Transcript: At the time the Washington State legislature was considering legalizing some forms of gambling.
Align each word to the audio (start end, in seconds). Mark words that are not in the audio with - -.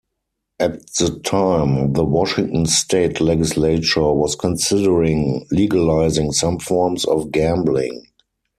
At 0.59 0.87
the 0.95 1.19
time 1.19 1.93
the 1.93 2.03
Washington 2.03 2.65
State 2.65 3.21
legislature 3.21 4.11
was 4.11 4.33
considering 4.35 5.45
legalizing 5.51 6.31
some 6.31 6.57
forms 6.57 7.05
of 7.05 7.31
gambling. 7.31 8.07